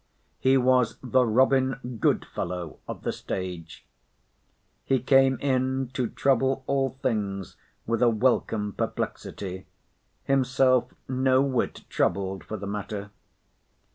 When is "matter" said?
12.65-13.11